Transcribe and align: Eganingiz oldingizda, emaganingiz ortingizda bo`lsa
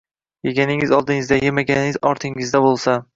Eganingiz 0.51 0.93
oldingizda, 0.99 1.37
emaganingiz 1.49 1.99
ortingizda 2.13 2.63
bo`lsa 2.65 2.97